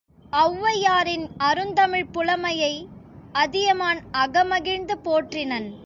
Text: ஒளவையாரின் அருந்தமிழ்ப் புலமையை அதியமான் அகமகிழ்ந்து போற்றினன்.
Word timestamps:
ஒளவையாரின் 0.33 1.29
அருந்தமிழ்ப் 1.43 2.13
புலமையை 2.13 2.73
அதியமான் 3.31 4.01
அகமகிழ்ந்து 4.13 4.97
போற்றினன். 5.03 5.71